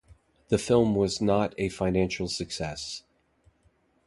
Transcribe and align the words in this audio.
The 0.47 0.57
film 0.57 0.95
was 0.95 1.21
not 1.21 1.53
a 1.59 1.69
financial 1.69 2.27
success. 2.27 3.03